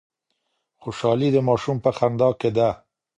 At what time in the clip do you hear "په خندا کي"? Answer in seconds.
1.85-2.49